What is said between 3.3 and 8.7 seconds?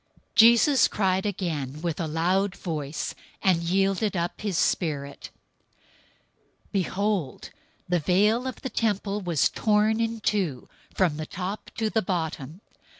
and yielded up his spirit. 027:051 Behold, the veil of the